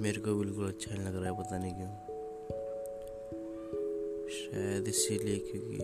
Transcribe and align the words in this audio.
मेरे 0.00 0.20
को 0.20 0.34
बिल्कुल 0.34 0.68
अच्छा 0.68 0.94
नहीं 0.94 1.04
लग 1.06 1.16
रहा 1.16 1.30
है, 1.30 1.38
पता 1.38 1.58
नहीं 1.58 1.74
क्यों। 1.74 1.88
शायद 4.30 4.88
इसीलिए 4.88 5.36
क्योंकि 5.36 5.78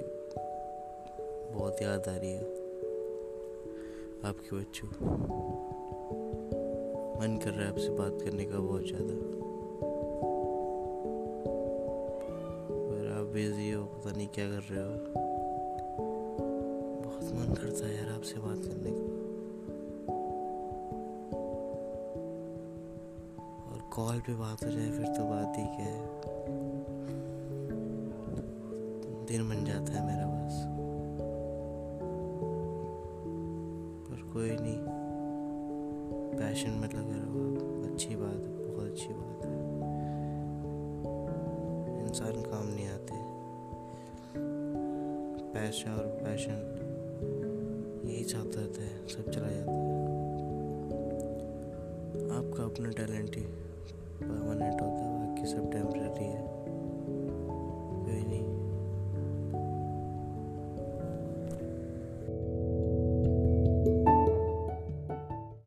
बहुत 1.55 1.83
याद 1.83 2.09
आ 2.09 2.17
रही 2.17 2.31
है 2.31 2.43
आपके 4.25 4.57
बच्चों 4.57 4.89
मन 7.21 7.39
कर 7.45 7.51
रहा 7.51 7.63
है 7.63 7.69
आपसे 7.69 7.89
बात 7.91 8.19
करने 8.25 8.45
का 8.45 8.59
बहुत 8.59 8.87
ज़्यादा। 8.87 9.15
पर 12.83 13.11
आप 13.19 13.27
बिज़ी 13.27 13.71
हो, 13.71 13.85
पता 13.85 14.17
नहीं 14.17 14.29
क्या 14.29 14.47
कर 14.51 14.63
रहे 14.71 14.83
हो। 14.85 14.93
बहुत 17.01 17.33
मन 17.33 17.55
करता 17.55 17.87
है 17.87 17.97
यार 17.97 18.13
आपसे 18.15 18.41
बात 18.41 18.59
करने 18.59 18.91
का। 18.91 19.30
कॉल 23.91 24.21
पे 24.21 24.35
बात 24.35 24.65
हो 24.65 24.71
जाए, 24.71 24.91
फिर 24.91 25.07
तो 25.07 25.25
बात 25.25 25.53
ही 25.57 25.65
क्या 25.65 25.87
है। 25.87 26.07
दिन 29.27 29.49
बन 29.49 29.65
जाता 29.65 29.93
है 29.93 30.07
मेरा 30.07 30.27
बस। 30.27 30.67
पर 34.09 34.33
कोई 34.33 34.51
नहीं। 34.51 34.79
पैशन 36.39 36.71
में 36.71 36.89
लगे 36.89 37.17
रहो 37.17 37.93
अच्छी 37.93 38.17
बात 38.17 38.35
है, 38.35 38.75
बहुत 38.75 38.91
अच्छी 38.91 39.09
बात 39.09 39.47
है। 39.47 39.53
इंसान 42.07 42.43
काम 42.51 42.67
नहीं 42.67 42.89
आते। 42.89 43.15
पैसा 45.55 45.95
और 45.95 46.07
पैशन 46.07 46.87
यही 48.05 48.25
चाहता 48.25 48.61
रहता 48.61 48.83
है, 48.83 49.09
सब 49.09 49.31
चला 49.31 49.49
जाता 49.49 49.73
है। 49.73 49.91
आपका 52.31 52.65
अपना 52.65 52.89
टैलेंट 52.89 53.37
ही। 53.37 53.70
परमानेंट 54.23 54.81
होता 54.83 55.05
है 55.05 55.11
बाकी 55.19 55.47
सब 55.47 55.71
टेम्प्रेरी 55.73 56.09